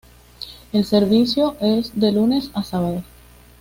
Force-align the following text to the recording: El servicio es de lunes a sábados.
El 0.73 0.83
servicio 0.83 1.57
es 1.61 1.91
de 1.93 2.11
lunes 2.11 2.49
a 2.55 2.63
sábados. 2.63 3.03